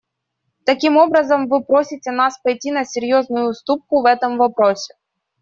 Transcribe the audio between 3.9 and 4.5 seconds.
в этом